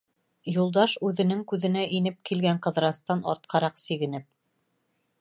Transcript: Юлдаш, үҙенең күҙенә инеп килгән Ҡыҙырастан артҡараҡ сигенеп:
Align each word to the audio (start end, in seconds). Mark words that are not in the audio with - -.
Юлдаш, 0.53 0.95
үҙенең 1.09 1.43
күҙенә 1.51 1.85
инеп 1.99 2.19
килгән 2.31 2.65
Ҡыҙырастан 2.67 3.25
артҡараҡ 3.35 3.81
сигенеп: 3.87 4.31